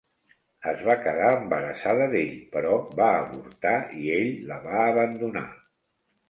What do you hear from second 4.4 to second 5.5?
la va abandonar.